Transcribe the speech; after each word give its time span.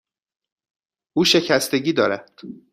او 1.13 1.25
شکستگی 1.25 1.93
دارد. 1.93 2.39